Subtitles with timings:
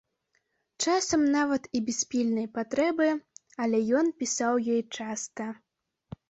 [0.85, 3.11] Часам нават і без пільнай патрэбы,
[3.67, 5.47] але ён пісаў ёй часта.